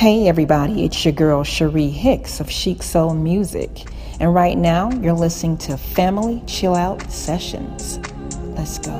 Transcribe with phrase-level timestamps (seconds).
[0.00, 3.86] Hey everybody, it's your girl Cherie Hicks of Chic Soul Music.
[4.18, 7.98] And right now you're listening to Family Chill Out Sessions.
[8.56, 8.96] Let's go.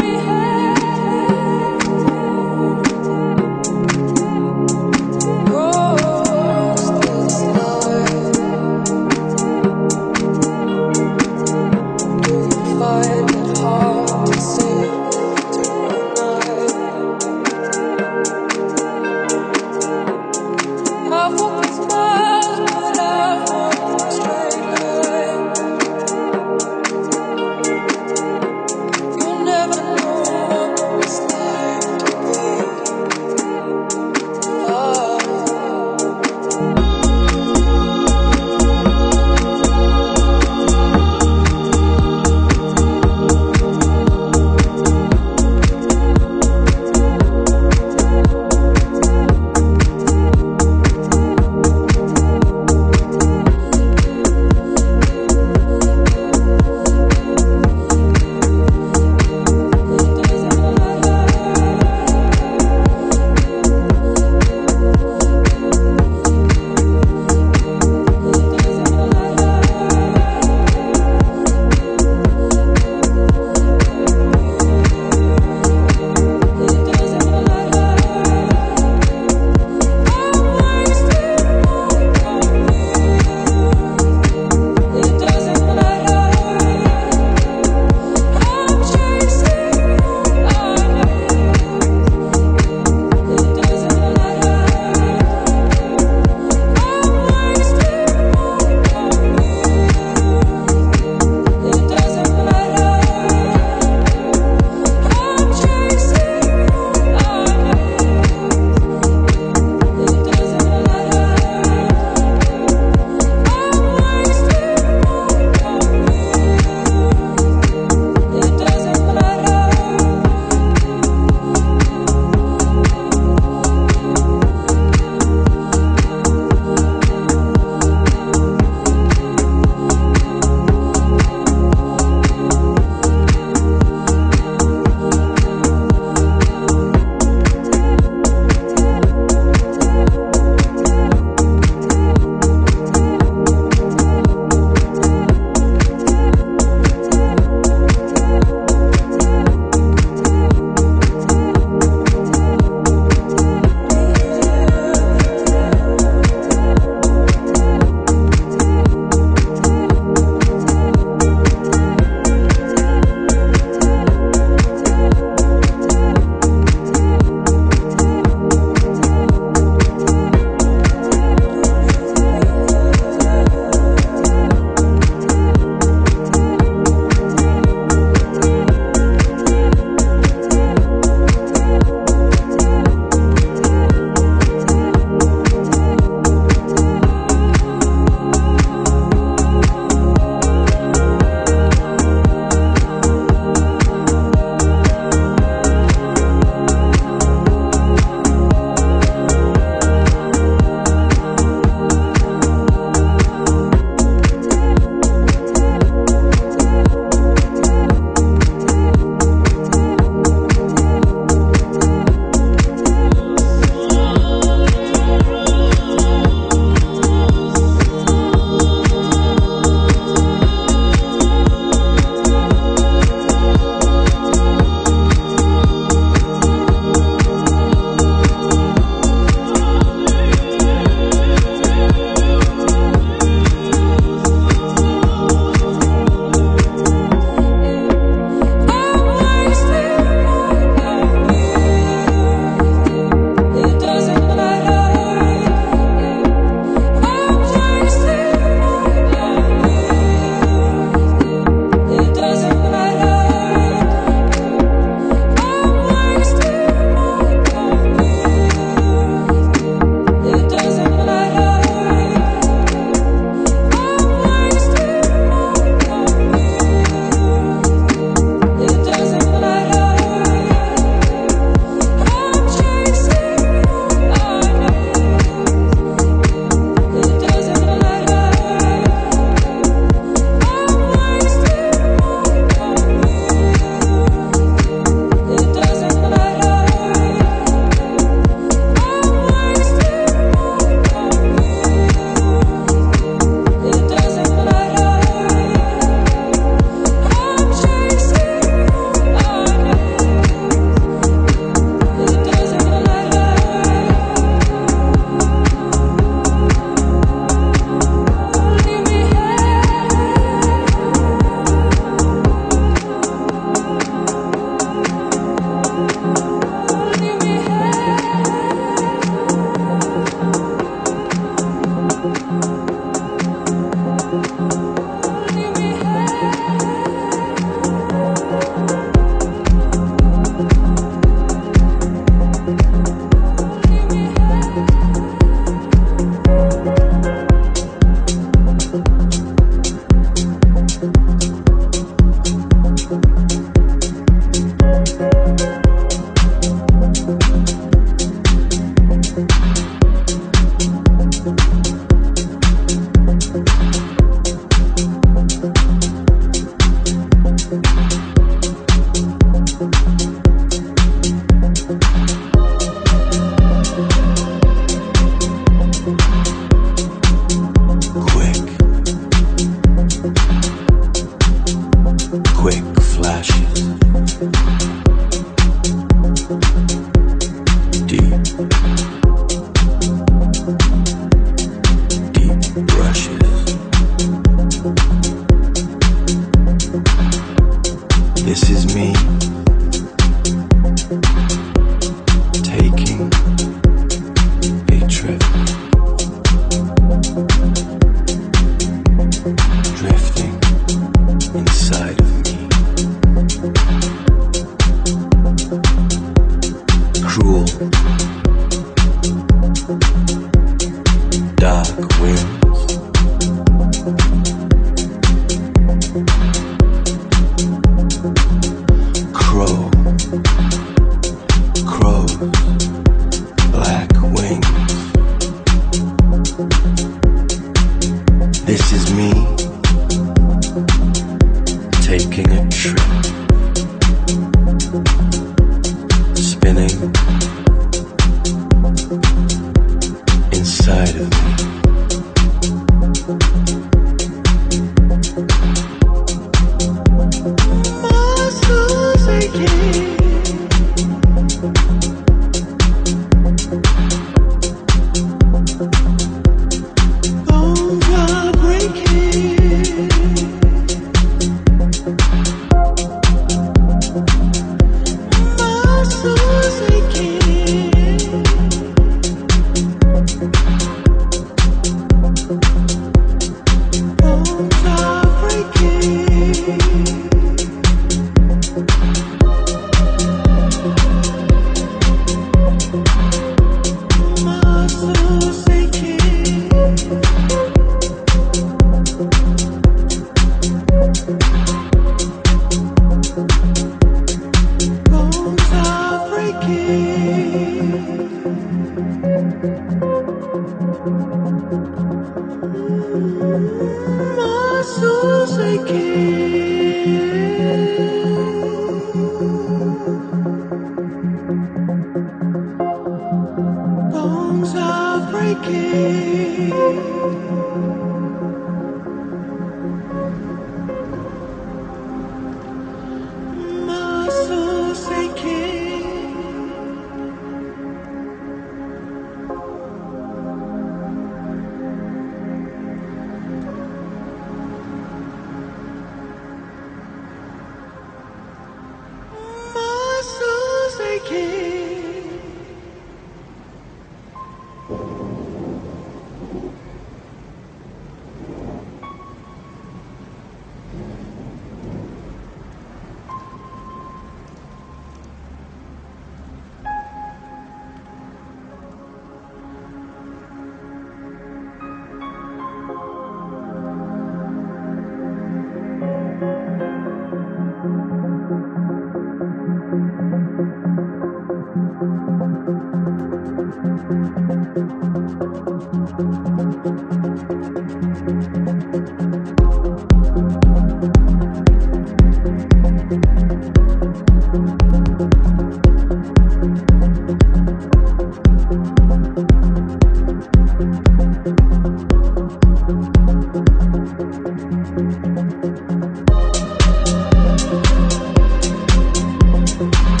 [599.72, 600.00] thank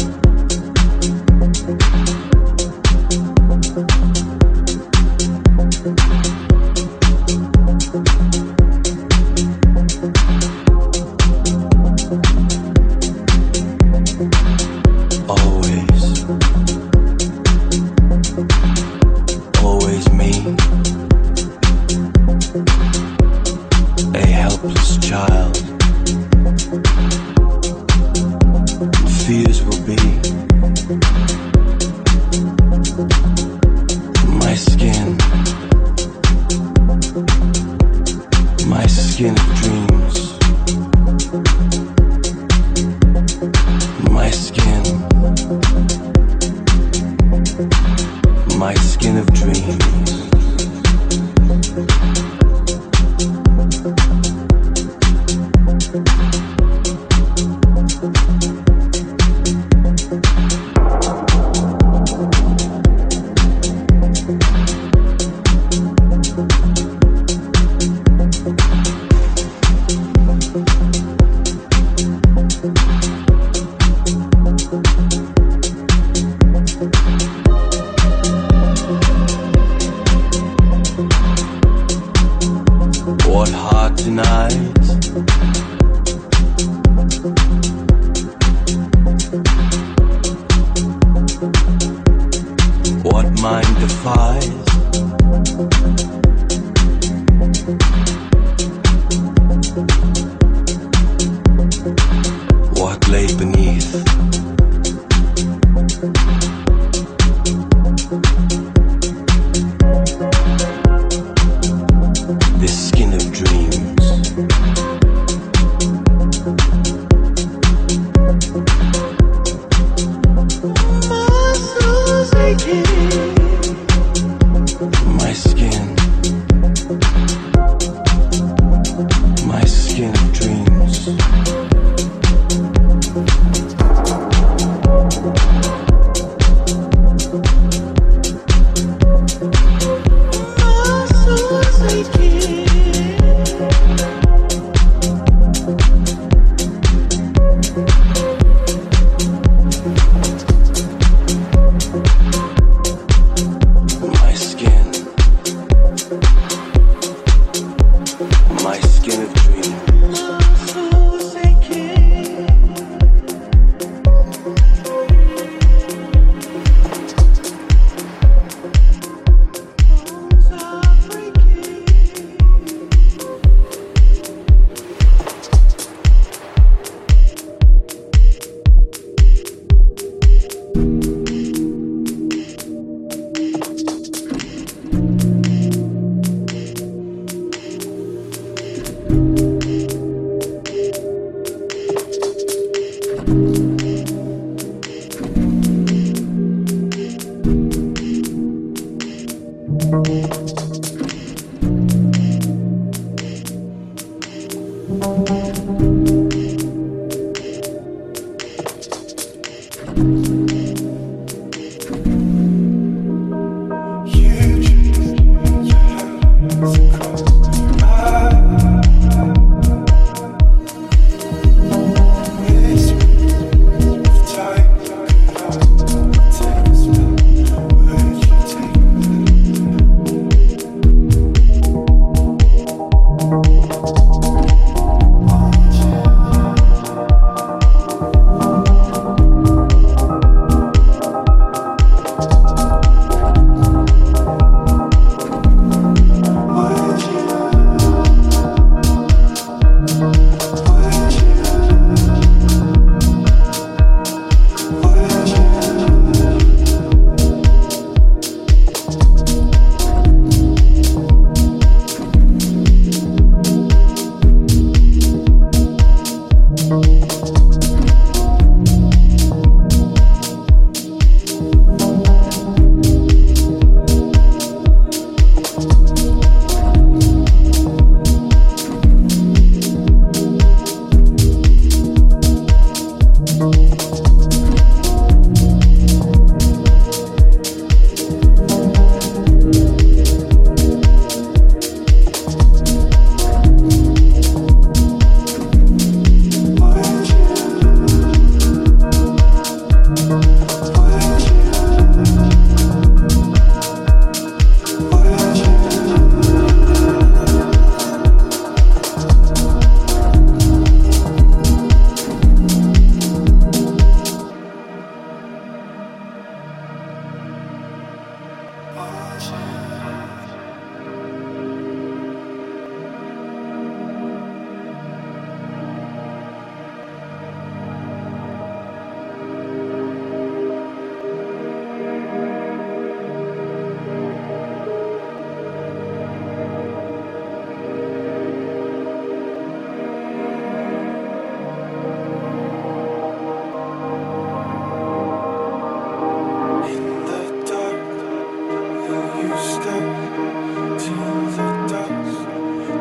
[0.00, 0.05] you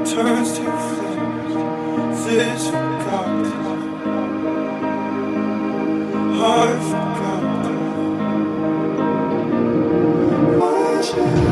[0.05, 3.45] turns to flames, this forgotten,
[6.35, 7.75] heart forgotten.
[10.59, 11.44] Watch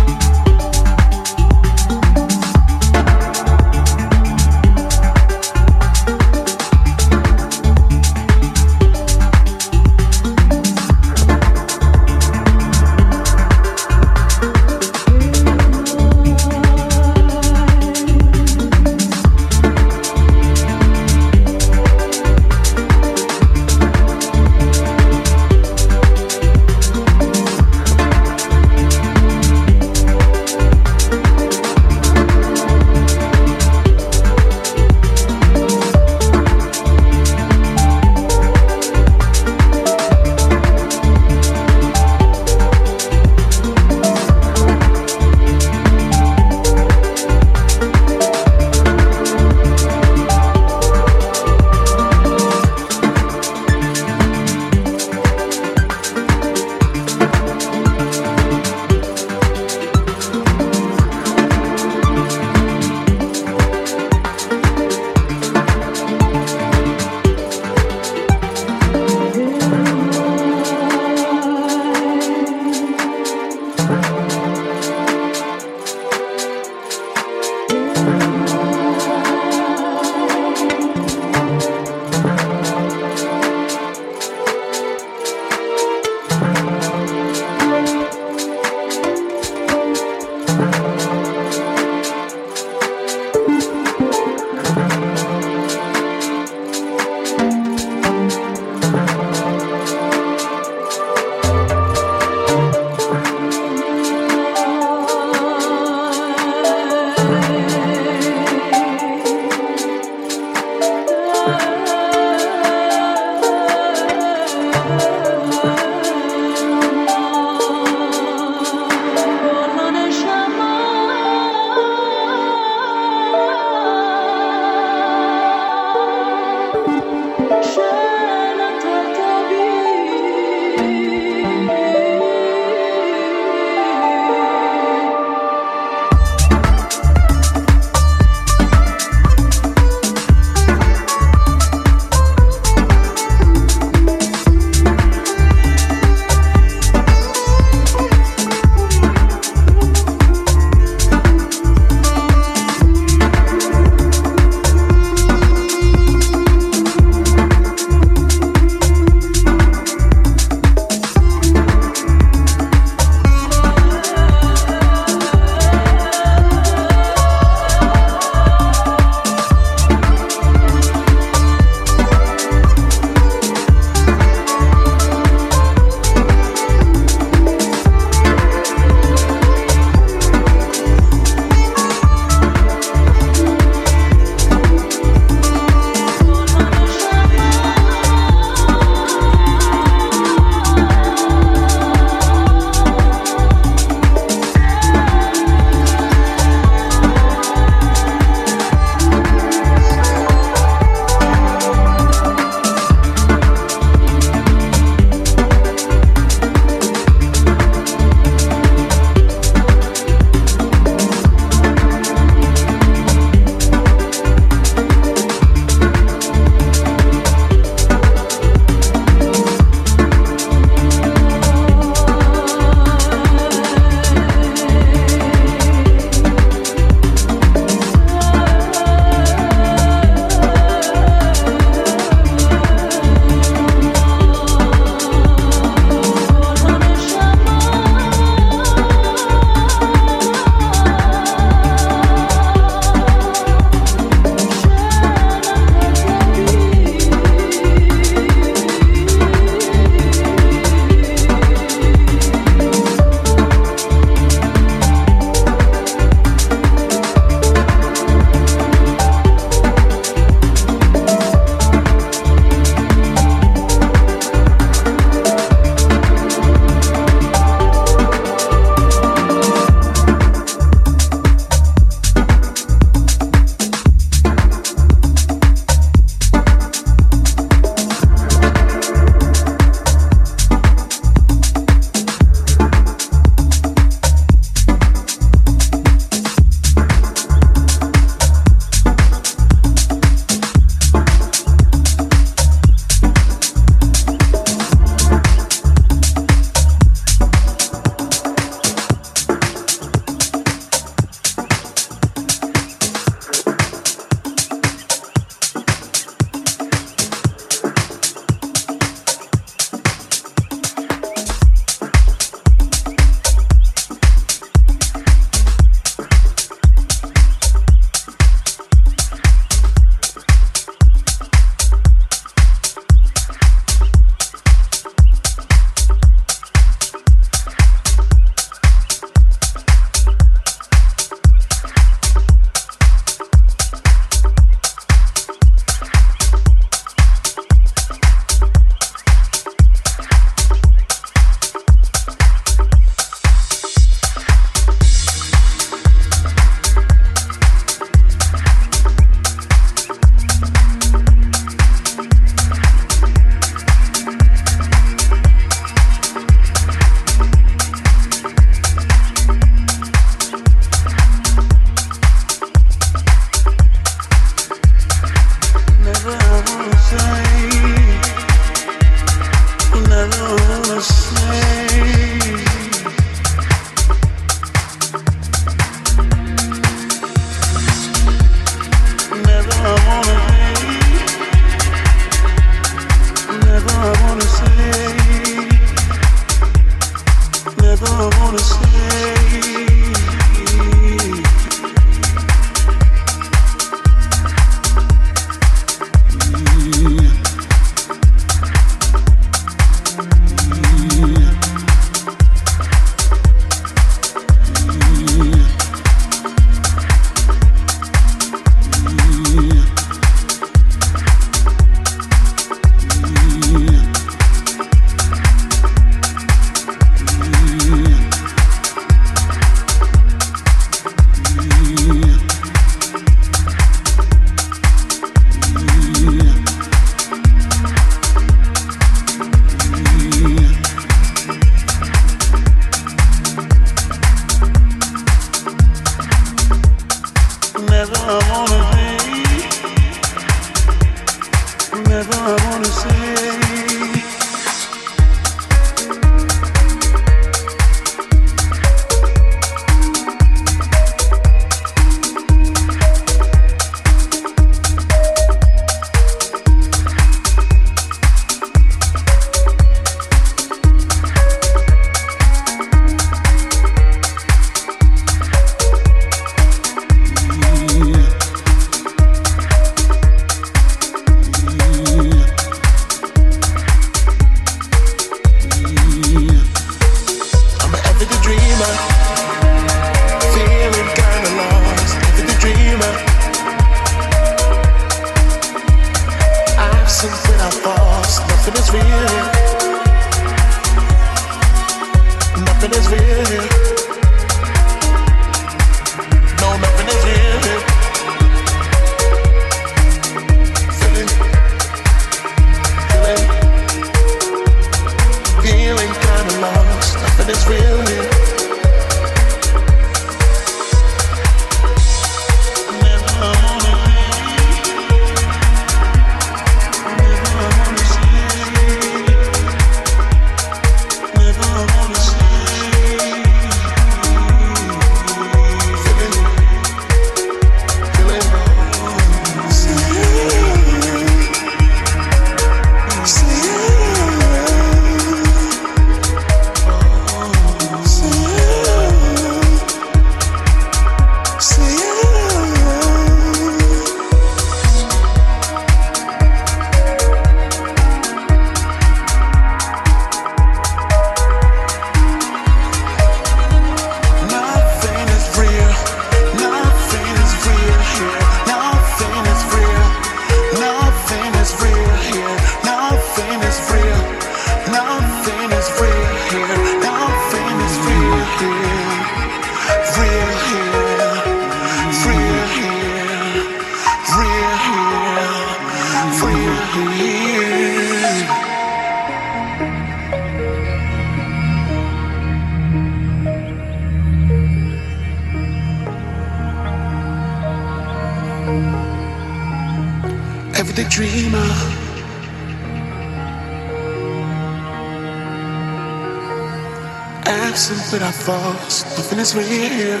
[599.20, 600.00] is real.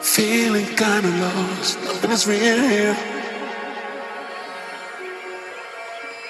[0.00, 2.94] Feeling kinda lost, nothing is real.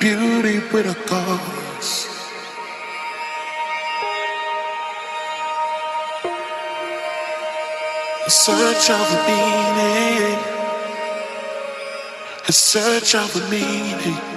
[0.00, 2.06] Beauty with a cause.
[8.24, 10.38] In search of a meaning.
[12.46, 14.29] In search of a meaning.